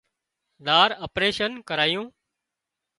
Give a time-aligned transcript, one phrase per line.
[0.65, 2.05] زار اپريشن ڪرايوُن